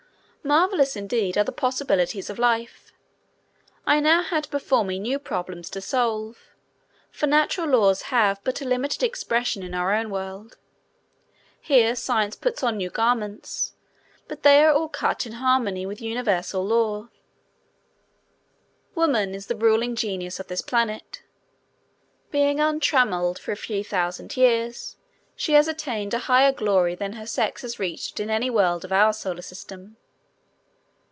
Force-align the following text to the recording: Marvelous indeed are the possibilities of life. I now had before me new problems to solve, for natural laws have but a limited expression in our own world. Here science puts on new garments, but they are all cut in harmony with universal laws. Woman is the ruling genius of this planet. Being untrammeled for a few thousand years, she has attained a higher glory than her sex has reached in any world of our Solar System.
Marvelous 0.43 0.95
indeed 0.95 1.37
are 1.37 1.43
the 1.43 1.51
possibilities 1.51 2.27
of 2.27 2.39
life. 2.39 2.91
I 3.85 3.99
now 3.99 4.23
had 4.23 4.49
before 4.49 4.83
me 4.83 4.97
new 4.97 5.19
problems 5.19 5.69
to 5.69 5.81
solve, 5.81 6.49
for 7.11 7.27
natural 7.27 7.67
laws 7.67 8.01
have 8.09 8.43
but 8.43 8.59
a 8.59 8.65
limited 8.65 9.03
expression 9.03 9.61
in 9.61 9.75
our 9.75 9.93
own 9.93 10.09
world. 10.09 10.57
Here 11.61 11.95
science 11.95 12.35
puts 12.35 12.63
on 12.63 12.75
new 12.77 12.89
garments, 12.89 13.73
but 14.27 14.41
they 14.41 14.65
are 14.65 14.73
all 14.73 14.87
cut 14.89 15.27
in 15.27 15.33
harmony 15.33 15.85
with 15.85 16.01
universal 16.01 16.65
laws. 16.65 17.09
Woman 18.95 19.35
is 19.35 19.45
the 19.45 19.55
ruling 19.55 19.95
genius 19.95 20.39
of 20.39 20.47
this 20.47 20.63
planet. 20.63 21.21
Being 22.31 22.59
untrammeled 22.59 23.37
for 23.37 23.51
a 23.51 23.55
few 23.55 23.83
thousand 23.83 24.35
years, 24.35 24.97
she 25.35 25.53
has 25.53 25.67
attained 25.67 26.15
a 26.15 26.19
higher 26.25 26.51
glory 26.51 26.95
than 26.95 27.13
her 27.13 27.27
sex 27.27 27.61
has 27.61 27.77
reached 27.77 28.19
in 28.19 28.31
any 28.31 28.49
world 28.49 28.83
of 28.83 28.91
our 28.91 29.13
Solar 29.13 29.43
System. 29.43 29.97